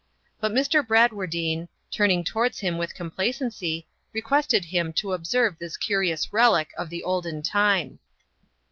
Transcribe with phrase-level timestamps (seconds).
[0.39, 0.83] But Mr.
[0.83, 7.03] Bradwardine, turning towards him with complacency, requested him to observe this curious relic of the
[7.03, 7.99] olden time.